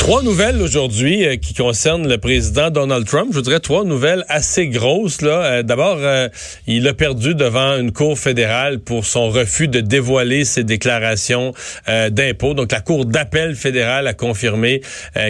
Trois 0.00 0.22
nouvelles 0.22 0.62
aujourd'hui 0.62 1.26
euh, 1.26 1.36
qui 1.36 1.52
concernent 1.52 2.08
le 2.08 2.16
président 2.16 2.70
Donald 2.70 3.06
Trump. 3.06 3.32
Je 3.34 3.40
dirais 3.40 3.60
trois 3.60 3.84
nouvelles 3.84 4.24
assez 4.28 4.66
grosses. 4.66 5.20
Là. 5.20 5.42
Euh, 5.44 5.62
D'abord, 5.62 5.98
euh, 6.00 6.28
il 6.66 6.88
a 6.88 6.94
perdu 6.94 7.34
devant 7.34 7.76
une 7.76 7.92
cour 7.92 8.18
fédérale 8.18 8.80
pour 8.80 9.04
son 9.04 9.28
refus 9.28 9.68
de 9.68 9.80
dévoiler 9.80 10.46
ses 10.46 10.64
déclarations 10.64 11.52
d'impôts. 11.86 12.54
Donc, 12.54 12.72
la 12.72 12.80
cour 12.80 13.04
d'appel 13.04 13.54
fédérale 13.54 14.06
a 14.06 14.14
confirmé 14.14 14.80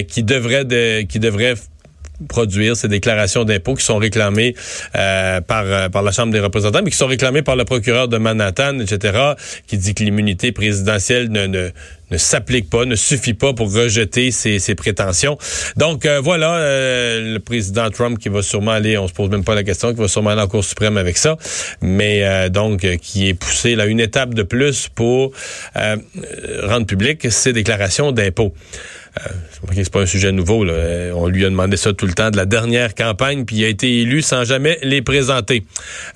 qu'il 0.06 0.25
devrait, 0.25 0.64
de, 0.64 1.03
qu'il 1.03 1.20
devrait 1.20 1.55
produire 2.28 2.76
ces 2.76 2.88
déclarations 2.88 3.44
d'impôts 3.44 3.74
qui 3.74 3.84
sont 3.84 3.98
réclamées 3.98 4.54
euh, 4.96 5.40
par, 5.40 5.64
euh, 5.64 5.88
par 5.88 6.02
la 6.02 6.12
Chambre 6.12 6.32
des 6.32 6.40
représentants, 6.40 6.80
mais 6.82 6.90
qui 6.90 6.96
sont 6.96 7.06
réclamées 7.06 7.42
par 7.42 7.56
le 7.56 7.64
procureur 7.64 8.08
de 8.08 8.18
Manhattan, 8.18 8.78
etc., 8.78 9.34
qui 9.66 9.78
dit 9.78 9.94
que 9.94 10.04
l'immunité 10.04 10.52
présidentielle 10.52 11.30
ne, 11.30 11.46
ne, 11.46 11.70
ne 12.10 12.16
s'applique 12.16 12.68
pas, 12.68 12.84
ne 12.84 12.96
suffit 12.96 13.34
pas 13.34 13.52
pour 13.52 13.72
rejeter 13.72 14.30
ces, 14.30 14.58
ces 14.58 14.74
prétentions. 14.74 15.38
Donc 15.76 16.06
euh, 16.06 16.20
voilà, 16.20 16.56
euh, 16.56 17.34
le 17.34 17.38
président 17.38 17.88
Trump 17.91 18.18
qui 18.18 18.28
va 18.28 18.42
sûrement 18.42 18.72
aller, 18.72 18.98
on 18.98 19.08
se 19.08 19.12
pose 19.12 19.30
même 19.30 19.44
pas 19.44 19.54
la 19.54 19.62
question, 19.62 19.92
qui 19.92 20.00
va 20.00 20.08
sûrement 20.08 20.30
aller 20.30 20.42
en 20.42 20.48
Cour 20.48 20.64
suprême 20.64 20.96
avec 20.96 21.16
ça, 21.16 21.36
mais 21.80 22.24
euh, 22.24 22.48
donc 22.48 22.84
euh, 22.84 22.96
qui 22.96 23.28
est 23.28 23.34
poussé 23.34 23.74
là 23.74 23.86
une 23.86 24.00
étape 24.00 24.34
de 24.34 24.42
plus 24.42 24.88
pour 24.88 25.32
euh, 25.76 25.96
rendre 26.64 26.86
public 26.86 27.30
ses 27.30 27.52
déclarations 27.52 28.12
d'impôts. 28.12 28.52
Euh, 29.19 29.28
c'est 29.75 29.91
pas 29.91 30.00
un 30.00 30.06
sujet 30.06 30.30
nouveau. 30.33 30.64
Euh, 30.64 31.12
On 31.14 31.27
lui 31.27 31.44
a 31.44 31.50
demandé 31.50 31.77
ça 31.77 31.92
tout 31.92 32.06
le 32.06 32.12
temps 32.12 32.30
de 32.30 32.36
la 32.36 32.47
dernière 32.47 32.94
campagne, 32.94 33.44
puis 33.44 33.56
il 33.56 33.64
a 33.64 33.69
été 33.69 34.00
élu 34.00 34.22
sans 34.22 34.44
jamais 34.44 34.78
les 34.83 35.03
présenter. 35.03 35.64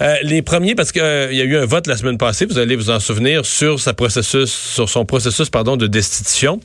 Euh, 0.00 0.14
les 0.22 0.42
premiers, 0.42 0.74
parce 0.74 0.92
qu'il 0.92 1.02
y 1.02 1.40
a 1.40 1.44
eu 1.44 1.56
un 1.56 1.66
vote 1.66 1.86
la 1.86 1.96
semaine 1.96 2.18
passée, 2.18 2.46
vous 2.46 2.58
allez 2.58 2.76
vous 2.76 2.90
en 2.90 3.00
souvenir, 3.00 3.44
sur 3.44 3.80
sa 3.80 3.94
processus, 3.94 4.52
sur 4.52 4.88
son 4.88 5.04
processus 5.04 5.50
pardon 5.50 5.76
de 5.76 5.86
destitution. 5.86 6.60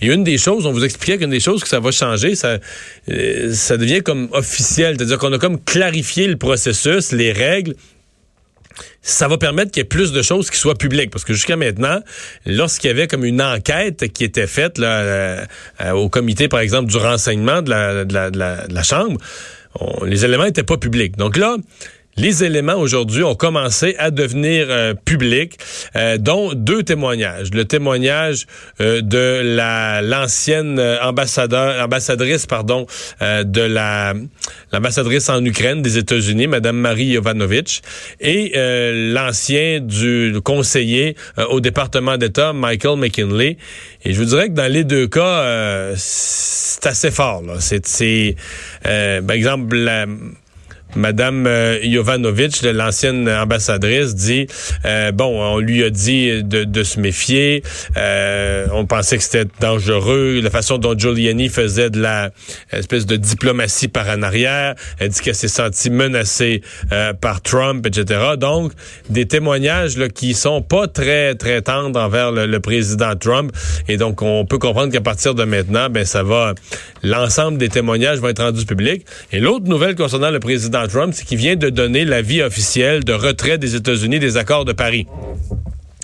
Et 0.00 0.08
une 0.08 0.24
des 0.24 0.38
choses, 0.38 0.66
on 0.66 0.72
vous 0.72 0.84
expliquait 0.84 1.18
qu'une 1.18 1.30
des 1.30 1.40
choses 1.40 1.62
que 1.62 1.68
ça 1.68 1.80
va 1.80 1.90
changer, 1.92 2.34
ça, 2.34 2.58
ça 3.52 3.76
devient 3.76 4.00
comme 4.00 4.28
officiel, 4.32 4.96
c'est-à-dire 4.96 5.18
qu'on 5.18 5.32
a 5.32 5.38
comme 5.38 5.60
clarifié 5.60 6.26
le 6.26 6.36
processus, 6.36 7.12
les 7.12 7.32
règles 7.32 7.74
ça 9.02 9.28
va 9.28 9.38
permettre 9.38 9.70
qu'il 9.70 9.80
y 9.80 9.82
ait 9.82 9.88
plus 9.88 10.12
de 10.12 10.22
choses 10.22 10.50
qui 10.50 10.58
soient 10.58 10.74
publiques. 10.74 11.10
Parce 11.10 11.24
que 11.24 11.32
jusqu'à 11.32 11.56
maintenant, 11.56 12.00
lorsqu'il 12.46 12.88
y 12.88 12.90
avait 12.90 13.06
comme 13.06 13.24
une 13.24 13.42
enquête 13.42 14.12
qui 14.12 14.24
était 14.24 14.46
faite 14.46 14.78
euh, 14.78 15.44
euh, 15.80 15.90
au 15.92 16.08
comité, 16.08 16.48
par 16.48 16.60
exemple, 16.60 16.90
du 16.90 16.96
renseignement 16.96 17.62
de 17.62 17.70
la, 17.70 18.82
Chambre, 18.82 19.20
les 20.04 20.24
éléments 20.24 20.44
n'étaient 20.44 20.62
pas 20.62 20.78
publics. 20.78 21.16
Donc 21.16 21.36
là, 21.36 21.56
les 22.20 22.44
éléments 22.44 22.74
aujourd'hui 22.74 23.22
ont 23.22 23.34
commencé 23.34 23.96
à 23.98 24.10
devenir 24.10 24.66
euh, 24.68 24.92
publics, 24.92 25.58
euh, 25.96 26.18
dont 26.18 26.52
deux 26.52 26.82
témoignages. 26.82 27.48
Le 27.54 27.64
témoignage 27.64 28.46
euh, 28.80 29.00
de 29.00 29.40
la 29.42 30.02
l'ancienne 30.02 30.78
euh, 30.78 31.00
ambassadeur, 31.02 31.82
ambassadrice 31.82 32.44
pardon 32.44 32.86
euh, 33.22 33.42
de 33.42 33.62
la 33.62 34.12
l'ambassadrice 34.70 35.30
en 35.30 35.42
Ukraine 35.44 35.80
des 35.80 35.96
États-Unis, 35.96 36.46
Madame 36.46 36.76
Marie 36.76 37.06
Yovanovitch, 37.06 37.80
et 38.20 38.52
euh, 38.54 39.14
l'ancien 39.14 39.80
du 39.80 40.34
conseiller 40.44 41.16
au 41.50 41.60
département 41.60 42.18
d'État, 42.18 42.52
Michael 42.52 42.98
McKinley. 42.98 43.56
Et 44.04 44.12
je 44.12 44.18
vous 44.18 44.26
dirais 44.26 44.48
que 44.48 44.54
dans 44.54 44.70
les 44.70 44.84
deux 44.84 45.08
cas, 45.08 45.92
c'est 45.96 46.86
assez 46.86 47.10
fort. 47.10 47.42
C'est, 47.58 48.36
par 48.82 49.36
exemple 49.36 49.76
la 49.76 50.06
Madame 50.96 51.46
euh, 51.46 51.78
Jovanovic, 51.82 52.62
l'ancienne 52.62 53.28
ambassadrice, 53.28 54.14
dit 54.14 54.46
euh, 54.84 55.12
bon, 55.12 55.40
on 55.40 55.58
lui 55.58 55.84
a 55.84 55.90
dit 55.90 56.42
de, 56.42 56.64
de 56.64 56.82
se 56.82 56.98
méfier. 57.00 57.62
euh, 57.96 58.66
on 58.72 58.86
pensait 58.86 59.16
que 59.16 59.22
c'était 59.22 59.48
dangereux. 59.60 60.40
La 60.42 60.50
façon 60.50 60.78
dont 60.78 60.96
Giuliani 60.96 61.48
faisait 61.48 61.90
de 61.90 62.00
la 62.00 62.30
espèce 62.72 63.06
de 63.06 63.16
diplomatie 63.16 63.88
par 63.88 64.08
en 64.08 64.22
arrière. 64.22 64.74
Elle 64.98 65.08
dit 65.10 65.20
qu'elle 65.20 65.34
s'est 65.34 65.48
sentie 65.48 65.90
menacée 65.90 66.62
euh, 66.92 67.12
par 67.12 67.42
Trump, 67.42 67.86
etc. 67.86 68.20
Donc, 68.38 68.72
des 69.08 69.26
témoignages 69.26 69.96
là, 69.96 70.08
qui 70.08 70.34
sont 70.34 70.62
pas 70.62 70.86
très 70.88 71.34
très 71.34 71.62
tendres 71.62 71.98
envers 72.00 72.32
le, 72.32 72.46
le 72.46 72.60
président 72.60 73.14
Trump. 73.16 73.52
Et 73.88 73.96
donc, 73.96 74.22
on 74.22 74.44
peut 74.44 74.58
comprendre 74.58 74.92
qu'à 74.92 75.00
partir 75.00 75.34
de 75.34 75.44
maintenant, 75.44 75.88
ben 75.90 76.04
ça 76.04 76.22
va. 76.22 76.54
L'ensemble 77.02 77.58
des 77.58 77.68
témoignages 77.68 78.18
vont 78.18 78.28
être 78.28 78.42
rendus 78.42 78.66
publics. 78.66 79.04
Et 79.32 79.40
l'autre 79.40 79.66
nouvelle 79.66 79.94
concernant 79.94 80.30
le 80.30 80.40
président 80.40 80.79
Trump, 80.88 81.14
c'est 81.14 81.24
qu'il 81.24 81.38
vient 81.38 81.56
de 81.56 81.70
donner 81.70 82.04
l'avis 82.04 82.42
officiel 82.42 83.04
de 83.04 83.12
retrait 83.12 83.58
des 83.58 83.76
États-Unis 83.76 84.18
des 84.18 84.36
accords 84.36 84.64
de 84.64 84.72
Paris. 84.72 85.06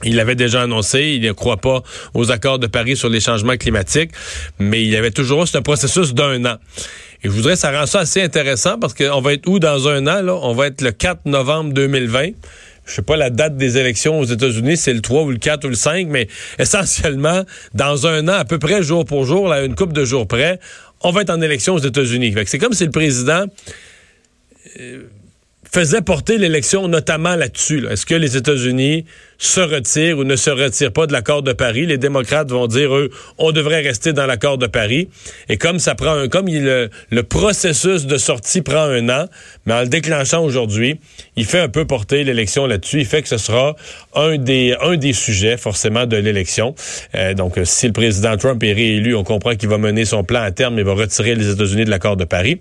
Il 0.04 0.16
l'avait 0.16 0.34
déjà 0.34 0.62
annoncé, 0.62 1.16
il 1.16 1.22
ne 1.22 1.32
croit 1.32 1.56
pas 1.56 1.82
aux 2.12 2.30
accords 2.30 2.58
de 2.58 2.66
Paris 2.66 2.96
sur 2.96 3.08
les 3.08 3.20
changements 3.20 3.56
climatiques, 3.56 4.10
mais 4.58 4.82
il 4.82 4.88
y 4.88 4.96
avait 4.96 5.10
toujours 5.10 5.46
un 5.54 5.62
processus 5.62 6.12
d'un 6.12 6.44
an. 6.44 6.56
Et 7.22 7.28
je 7.28 7.30
voudrais 7.30 7.56
ça 7.56 7.72
rend 7.72 7.86
ça 7.86 8.00
assez 8.00 8.22
intéressant 8.22 8.78
parce 8.78 8.92
qu'on 8.92 9.20
va 9.20 9.32
être 9.32 9.48
où 9.48 9.58
dans 9.58 9.88
un 9.88 10.06
an? 10.06 10.22
Là? 10.22 10.34
On 10.34 10.52
va 10.52 10.66
être 10.66 10.82
le 10.82 10.92
4 10.92 11.20
novembre 11.24 11.72
2020. 11.72 12.28
Je 12.84 12.92
sais 12.92 13.02
pas 13.02 13.16
la 13.16 13.30
date 13.30 13.56
des 13.56 13.78
élections 13.78 14.20
aux 14.20 14.24
États-Unis, 14.24 14.76
c'est 14.76 14.92
le 14.92 15.00
3 15.00 15.22
ou 15.22 15.30
le 15.30 15.38
4 15.38 15.64
ou 15.64 15.68
le 15.68 15.74
5, 15.74 16.06
mais 16.08 16.28
essentiellement, 16.58 17.42
dans 17.74 18.06
un 18.06 18.28
an, 18.28 18.34
à 18.34 18.44
peu 18.44 18.58
près 18.58 18.82
jour 18.82 19.04
pour 19.04 19.24
jour, 19.24 19.48
là, 19.48 19.64
une 19.64 19.74
coupe 19.74 19.92
de 19.92 20.04
jours 20.04 20.28
près, 20.28 20.60
on 21.00 21.10
va 21.10 21.22
être 21.22 21.30
en 21.30 21.40
élection 21.40 21.74
aux 21.74 21.78
États-Unis. 21.78 22.34
C'est 22.46 22.58
comme 22.58 22.74
si 22.74 22.84
le 22.84 22.90
président 22.90 23.46
faisait 25.72 26.00
porter 26.00 26.38
l'élection 26.38 26.88
notamment 26.88 27.36
là-dessus. 27.36 27.80
là. 27.80 27.92
Est-ce 27.92 28.06
que 28.06 28.14
les 28.14 28.36
États-Unis 28.36 29.04
se 29.38 29.60
retirent 29.60 30.18
ou 30.18 30.24
ne 30.24 30.36
se 30.36 30.48
retirent 30.48 30.92
pas 30.92 31.06
de 31.06 31.12
l'accord 31.12 31.42
de 31.42 31.52
Paris? 31.52 31.86
Les 31.86 31.98
démocrates 31.98 32.50
vont 32.50 32.66
dire, 32.66 32.94
eux, 32.94 33.10
on 33.38 33.52
devrait 33.52 33.82
rester 33.82 34.12
dans 34.12 34.26
l'accord 34.26 34.58
de 34.58 34.66
Paris. 34.66 35.08
Et 35.48 35.58
comme 35.58 35.78
ça 35.78 35.94
prend 35.94 36.12
un, 36.12 36.28
comme 36.28 36.46
le 36.48 37.22
processus 37.22 38.06
de 38.06 38.16
sortie 38.16 38.62
prend 38.62 38.84
un 38.84 39.08
an, 39.08 39.26
mais 39.66 39.74
en 39.74 39.80
le 39.80 39.88
déclenchant 39.88 40.42
aujourd'hui, 40.42 40.98
il 41.36 41.44
fait 41.44 41.60
un 41.60 41.68
peu 41.68 41.84
porter 41.84 42.24
l'élection 42.24 42.66
là-dessus. 42.66 43.00
Il 43.00 43.06
fait 43.06 43.22
que 43.22 43.28
ce 43.28 43.38
sera 43.38 43.76
un 44.14 44.38
des, 44.38 44.74
un 44.80 44.96
des 44.96 45.12
sujets, 45.12 45.56
forcément, 45.56 46.06
de 46.06 46.16
l'élection. 46.16 46.74
Euh, 47.14 47.34
donc, 47.34 47.58
euh, 47.58 47.64
si 47.64 47.86
le 47.86 47.92
président 47.92 48.36
Trump 48.36 48.62
est 48.62 48.72
réélu, 48.72 49.14
on 49.14 49.24
comprend 49.24 49.54
qu'il 49.54 49.68
va 49.68 49.78
mener 49.78 50.04
son 50.04 50.24
plan 50.24 50.40
à 50.40 50.52
terme 50.52 50.78
et 50.78 50.82
va 50.82 50.94
retirer 50.94 51.34
les 51.34 51.50
États-Unis 51.50 51.84
de 51.84 51.90
l'accord 51.90 52.16
de 52.16 52.24
Paris. 52.24 52.60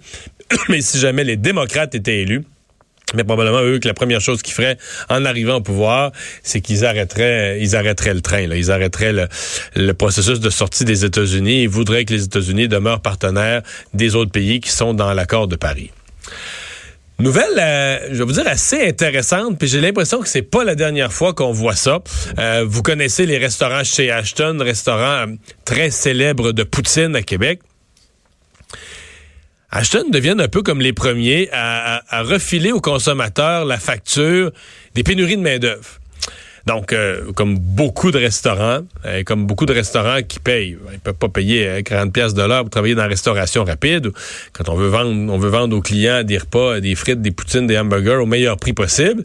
mais 0.70 0.82
si 0.82 1.00
jamais 1.00 1.24
les 1.24 1.38
démocrates 1.38 1.96
étaient 1.96 2.22
élus, 2.22 2.44
mais 3.14 3.24
probablement 3.24 3.62
eux 3.62 3.80
que 3.80 3.88
la 3.88 3.94
première 3.94 4.22
chose 4.22 4.42
qu'ils 4.42 4.54
feraient 4.54 4.78
en 5.10 5.26
arrivant 5.26 5.56
au 5.56 5.62
pouvoir, 5.62 6.12
c'est 6.44 6.62
qu'ils 6.62 6.86
arrêteraient, 6.86 7.60
ils 7.62 7.76
arrêteraient 7.76 8.14
le 8.14 8.22
train. 8.22 8.48
Là. 8.48 8.56
Ils 8.56 8.72
arrêteraient 8.72 9.14
le, 9.76 9.94
processus 9.94 10.40
de 10.40 10.50
sortie 10.50 10.86
des 10.86 11.06
États-Unis. 11.06 11.64
Ils 11.64 11.70
voudraient 11.70 12.06
que 12.06 12.14
les 12.14 12.24
États-Unis 12.24 12.68
demeurent 12.68 13.02
partenaires 13.02 13.62
des 13.94 14.16
autres 14.16 14.32
pays 14.32 14.60
qui 14.60 14.72
sont 14.72 14.94
dans 14.94 15.14
l'accord 15.14 15.48
de 15.48 15.56
Paris. 15.56 15.92
Nouvelle, 17.18 17.58
euh, 17.58 18.10
je 18.12 18.18
vais 18.18 18.26
vous 18.26 18.34
dire, 18.34 18.48
assez 18.48 18.90
intéressante, 18.90 19.58
puis 19.58 19.70
j'ai 19.70 19.80
l'impression 19.80 20.20
que 20.20 20.28
c'est 20.28 20.42
pas 20.42 20.66
la 20.66 20.76
dernière 20.76 21.14
fois 21.14 21.34
qu'on 21.34 21.54
voit 21.54 21.76
ça. 21.76 22.00
Euh, 22.38 22.66
vous 22.68 22.82
connaissez 22.82 23.26
les 23.26 23.38
restaurants 23.38 23.86
chez 23.86 24.12
Ashton, 24.12 24.58
restaurant 24.60 25.26
euh, 25.26 25.28
très 25.64 25.92
célèbre 25.92 26.52
de 26.52 26.64
poutine 26.64 27.16
à 27.16 27.22
Québec. 27.22 27.62
Ashton 29.76 30.06
deviennent 30.10 30.40
un 30.40 30.48
peu 30.48 30.62
comme 30.62 30.80
les 30.80 30.94
premiers 30.94 31.50
à, 31.52 32.02
refiler 32.24 32.72
aux 32.72 32.80
consommateurs 32.80 33.66
la 33.66 33.78
facture 33.78 34.52
des 34.94 35.04
pénuries 35.04 35.36
de 35.36 35.42
main-d'œuvre. 35.42 36.00
Donc, 36.66 36.94
euh, 36.94 37.34
comme 37.34 37.60
beaucoup 37.60 38.10
de 38.12 38.18
restaurants, 38.18 38.84
euh, 39.06 39.24
comme 39.24 39.46
beaucoup 39.46 39.66
de 39.66 39.74
restaurants 39.74 40.22
qui 40.26 40.40
payent, 40.40 40.78
ils 40.94 41.00
peuvent 41.00 41.14
pas 41.14 41.28
payer 41.28 41.68
euh, 41.68 41.82
40 41.82 42.14
pièces 42.14 42.34
de 42.34 42.42
l'heure 42.42 42.62
pour 42.62 42.70
travailler 42.70 42.96
dans 42.96 43.02
la 43.02 43.10
restauration 43.10 43.66
rapide. 43.66 44.12
Quand 44.54 44.70
on 44.70 44.76
veut 44.76 44.88
vendre, 44.88 45.12
on 45.12 45.38
veut 45.38 45.50
vendre 45.50 45.76
aux 45.76 45.82
clients 45.82 46.24
des 46.24 46.38
repas, 46.38 46.80
des 46.80 46.96
frites, 46.96 47.22
des 47.22 47.32
poutines, 47.32 47.68
des 47.68 47.78
hamburgers 47.78 48.22
au 48.22 48.26
meilleur 48.26 48.56
prix 48.56 48.72
possible. 48.72 49.24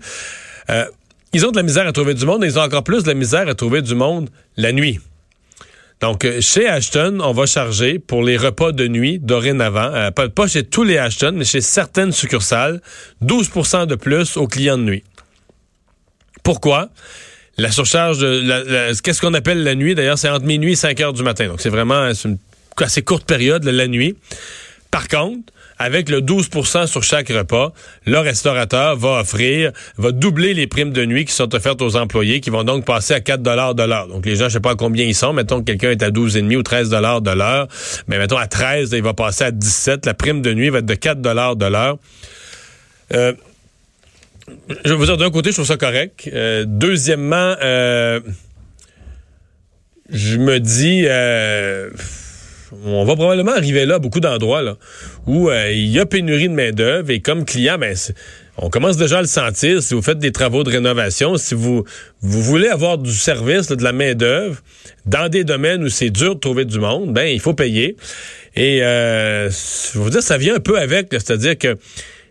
Euh, 0.68 0.84
ils 1.32 1.46
ont 1.46 1.52
de 1.52 1.56
la 1.56 1.62
misère 1.62 1.86
à 1.86 1.92
trouver 1.92 2.14
du 2.14 2.26
monde 2.26 2.42
et 2.42 2.48
ils 2.48 2.58
ont 2.58 2.62
encore 2.62 2.82
plus 2.82 3.04
de 3.04 3.08
la 3.08 3.14
misère 3.14 3.46
à 3.46 3.54
trouver 3.54 3.82
du 3.82 3.94
monde 3.94 4.28
la 4.56 4.72
nuit. 4.72 4.98
Donc, 6.00 6.24
euh, 6.24 6.40
chez 6.40 6.66
Ashton, 6.66 7.18
on 7.22 7.32
va 7.32 7.46
charger 7.46 7.98
pour 7.98 8.22
les 8.22 8.36
repas 8.36 8.72
de 8.72 8.88
nuit 8.88 9.18
dorénavant, 9.18 9.92
euh, 9.94 10.10
pas, 10.10 10.46
chez 10.46 10.64
tous 10.64 10.82
les 10.82 10.96
Ashton, 10.96 11.32
mais 11.36 11.44
chez 11.44 11.60
certaines 11.60 12.12
succursales, 12.12 12.80
12% 13.22 13.86
de 13.86 13.94
plus 13.94 14.36
aux 14.36 14.46
clients 14.46 14.78
de 14.78 14.84
nuit. 14.84 15.04
Pourquoi? 16.42 16.88
La 17.58 17.70
surcharge, 17.70 18.18
de 18.18 19.00
qu'est-ce 19.02 19.20
qu'on 19.20 19.34
appelle 19.34 19.62
la 19.62 19.74
nuit? 19.74 19.94
D'ailleurs, 19.94 20.16
c'est 20.16 20.30
entre 20.30 20.46
minuit 20.46 20.72
et 20.72 20.76
5 20.76 20.98
heures 21.00 21.12
du 21.12 21.22
matin. 21.22 21.48
Donc, 21.48 21.60
c'est 21.60 21.68
vraiment 21.68 22.10
une 22.24 22.38
assez 22.78 23.02
courte 23.02 23.26
période, 23.26 23.64
la 23.64 23.86
nuit. 23.86 24.16
Par 24.90 25.08
contre, 25.08 25.52
avec 25.80 26.10
le 26.10 26.20
12% 26.20 26.86
sur 26.86 27.02
chaque 27.02 27.30
repas, 27.30 27.72
le 28.04 28.18
restaurateur 28.18 28.96
va 28.96 29.20
offrir, 29.20 29.72
va 29.96 30.12
doubler 30.12 30.52
les 30.52 30.66
primes 30.66 30.92
de 30.92 31.06
nuit 31.06 31.24
qui 31.24 31.32
sont 31.32 31.54
offertes 31.54 31.80
aux 31.80 31.96
employés, 31.96 32.40
qui 32.40 32.50
vont 32.50 32.64
donc 32.64 32.84
passer 32.84 33.14
à 33.14 33.20
4 33.20 33.42
de 33.42 33.82
l'heure. 33.82 34.06
Donc 34.06 34.26
les 34.26 34.36
gens, 34.36 34.48
je 34.48 34.54
sais 34.54 34.60
pas 34.60 34.76
combien 34.76 35.06
ils 35.06 35.14
sont, 35.14 35.32
mettons 35.32 35.60
que 35.60 35.64
quelqu'un 35.64 35.90
est 35.90 36.02
à 36.02 36.10
12,5 36.10 36.54
ou 36.54 36.62
13 36.62 36.90
de 36.90 36.96
l'heure, 37.30 37.66
mais 38.08 38.18
mettons 38.18 38.36
à 38.36 38.46
13, 38.46 38.90
il 38.92 39.02
va 39.02 39.14
passer 39.14 39.44
à 39.44 39.50
17. 39.50 40.04
La 40.04 40.12
prime 40.12 40.42
de 40.42 40.52
nuit 40.52 40.68
va 40.68 40.80
être 40.80 40.86
de 40.86 40.94
4 40.94 41.22
de 41.22 41.66
l'heure. 41.66 41.96
Euh, 43.14 43.32
je 44.84 44.90
vais 44.90 44.96
vous 44.96 45.06
dire, 45.06 45.16
d'un 45.16 45.30
côté, 45.30 45.48
je 45.50 45.56
trouve 45.56 45.66
ça 45.66 45.78
correct. 45.78 46.28
Euh, 46.30 46.66
deuxièmement, 46.68 47.54
euh, 47.62 48.20
je 50.10 50.36
me 50.36 50.60
dis 50.60 51.06
on 52.84 53.04
va 53.04 53.16
probablement 53.16 53.52
arriver 53.52 53.86
là, 53.86 53.98
beaucoup 53.98 54.20
d'endroits 54.20 54.62
là, 54.62 54.76
où 55.26 55.50
euh, 55.50 55.72
il 55.72 55.88
y 55.88 55.98
a 55.98 56.06
pénurie 56.06 56.48
de 56.48 56.54
main-d'œuvre 56.54 57.10
et 57.10 57.20
comme 57.20 57.44
client, 57.44 57.78
ben, 57.78 57.96
on 58.56 58.68
commence 58.68 58.96
déjà 58.96 59.18
à 59.18 59.22
le 59.22 59.26
sentir 59.26 59.82
si 59.82 59.94
vous 59.94 60.02
faites 60.02 60.18
des 60.18 60.32
travaux 60.32 60.64
de 60.64 60.70
rénovation, 60.70 61.36
si 61.36 61.54
vous, 61.54 61.84
vous 62.20 62.42
voulez 62.42 62.68
avoir 62.68 62.98
du 62.98 63.12
service, 63.12 63.68
de 63.68 63.82
la 63.82 63.92
main-d'œuvre, 63.92 64.60
dans 65.06 65.28
des 65.28 65.44
domaines 65.44 65.82
où 65.82 65.88
c'est 65.88 66.10
dur 66.10 66.34
de 66.34 66.40
trouver 66.40 66.64
du 66.64 66.78
monde, 66.78 67.12
ben 67.12 67.24
il 67.24 67.40
faut 67.40 67.54
payer. 67.54 67.96
Et 68.56 68.82
euh, 68.82 69.48
je 69.50 69.98
veux 69.98 70.10
dire, 70.10 70.22
ça 70.22 70.36
vient 70.36 70.56
un 70.56 70.60
peu 70.60 70.78
avec, 70.78 71.08
c'est-à-dire 71.10 71.56
que 71.56 71.76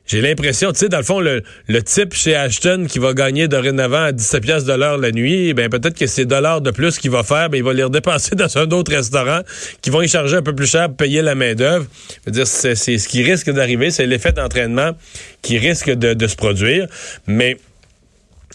j'ai 0.10 0.22
l'impression, 0.22 0.72
tu 0.72 0.80
sais, 0.80 0.90
dans 0.90 0.98
le 0.98 1.04
fond, 1.04 1.20
le, 1.20 1.44
type 1.84 2.16
chez 2.16 2.36
Ashton 2.36 2.88
qui 2.90 2.98
va 2.98 3.14
gagner 3.14 3.48
dorénavant 3.48 4.06
à 4.06 4.12
17 4.12 4.42
pièces 4.42 4.66
de 4.66 4.74
la 4.74 5.12
nuit, 5.12 5.54
ben 5.54 5.70
peut-être 5.70 5.96
que 5.96 6.08
ces 6.08 6.26
dollars 6.26 6.62
de 6.62 6.72
plus 6.72 6.98
qu'il 6.98 7.12
va 7.12 7.22
faire, 7.22 7.52
ben 7.52 7.58
il 7.58 7.64
va 7.64 7.74
les 7.74 7.84
redépenser 7.84 8.36
dans 8.36 8.58
un 8.58 8.68
autre 8.72 8.92
restaurant 8.92 9.42
qui 9.84 9.92
vont 9.92 10.02
y 10.02 10.08
charger 10.08 10.38
un 10.38 10.42
peu 10.42 10.56
plus 10.56 10.66
cher 10.66 10.88
pour 10.88 10.98
payer 10.98 11.22
la 11.22 11.36
main 11.36 11.54
d'œuvre. 11.54 11.86
dire, 12.26 12.48
c'est 12.48 12.76
ce 12.76 13.08
qui 13.08 13.22
risque 13.22 13.52
d'arriver, 13.52 13.92
c'est 13.92 14.08
l'effet 14.08 14.32
d'entraînement 14.32 14.94
qui 15.44 15.60
risque 15.60 15.92
de, 15.92 16.16
de 16.16 16.28
se 16.28 16.36
produire, 16.36 16.88
mais 17.28 17.58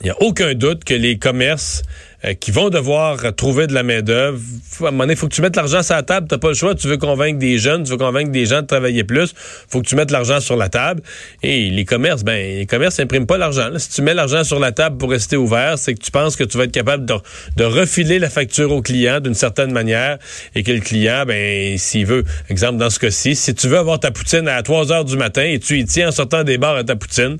il 0.00 0.06
n'y 0.06 0.10
a 0.10 0.20
aucun 0.22 0.54
doute 0.54 0.82
que 0.82 0.94
les 0.94 1.18
commerces 1.18 1.84
qui 2.32 2.50
vont 2.50 2.70
devoir 2.70 3.34
trouver 3.34 3.66
de 3.66 3.74
la 3.74 3.82
main-d'œuvre. 3.82 4.38
À 4.80 4.88
un 4.88 4.90
moment 4.90 5.04
donné, 5.04 5.16
faut 5.16 5.28
que 5.28 5.34
tu 5.34 5.42
mettes 5.42 5.56
l'argent 5.56 5.82
sur 5.82 5.94
la 5.94 6.02
table. 6.02 6.26
Tu 6.28 6.34
n'as 6.34 6.38
pas 6.38 6.48
le 6.48 6.54
choix. 6.54 6.74
Tu 6.74 6.88
veux 6.88 6.96
convaincre 6.96 7.38
des 7.38 7.58
jeunes, 7.58 7.84
tu 7.84 7.90
veux 7.90 7.98
convaincre 7.98 8.30
des 8.30 8.46
gens 8.46 8.62
de 8.62 8.66
travailler 8.66 9.04
plus. 9.04 9.34
faut 9.68 9.82
que 9.82 9.86
tu 9.86 9.96
mettes 9.96 10.10
l'argent 10.10 10.40
sur 10.40 10.56
la 10.56 10.68
table. 10.68 11.02
Et 11.42 11.70
les 11.70 11.84
commerces, 11.84 12.24
ben, 12.24 12.58
les 12.58 12.66
commerces 12.66 12.98
n'impriment 12.98 13.26
pas 13.26 13.36
l'argent. 13.36 13.68
Si 13.76 13.90
tu 13.90 14.02
mets 14.02 14.14
l'argent 14.14 14.44
sur 14.44 14.58
la 14.58 14.72
table 14.72 14.96
pour 14.96 15.10
rester 15.10 15.36
ouvert, 15.36 15.78
c'est 15.78 15.94
que 15.94 16.02
tu 16.02 16.10
penses 16.10 16.36
que 16.36 16.44
tu 16.44 16.56
vas 16.56 16.64
être 16.64 16.72
capable 16.72 17.04
de, 17.04 17.64
refiler 17.64 18.18
la 18.18 18.30
facture 18.30 18.72
au 18.72 18.82
client 18.82 19.20
d'une 19.20 19.34
certaine 19.34 19.72
manière 19.72 20.18
et 20.54 20.62
que 20.62 20.70
le 20.70 20.80
client, 20.80 21.24
ben, 21.26 21.76
s'il 21.78 22.06
veut, 22.06 22.24
exemple 22.48 22.78
dans 22.78 22.90
ce 22.90 22.98
cas-ci, 22.98 23.34
si 23.34 23.54
tu 23.54 23.68
veux 23.68 23.78
avoir 23.78 24.00
ta 24.00 24.10
poutine 24.10 24.48
à 24.48 24.62
3 24.62 24.92
heures 24.92 25.04
du 25.04 25.16
matin 25.16 25.42
et 25.42 25.58
tu 25.58 25.78
y 25.78 25.84
tiens 25.84 26.08
en 26.08 26.12
sortant 26.12 26.44
des 26.44 26.58
bars 26.58 26.76
à 26.76 26.84
ta 26.84 26.96
poutine, 26.96 27.36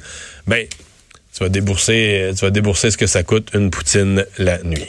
ben, 0.46 0.66
tu 1.34 1.42
vas 1.42 1.48
débourser, 1.48 2.30
tu 2.36 2.44
vas 2.44 2.50
débourser 2.50 2.90
ce 2.90 2.96
que 2.96 3.06
ça 3.06 3.22
coûte 3.22 3.50
une 3.54 3.70
poutine 3.70 4.24
la 4.38 4.62
nuit. 4.62 4.88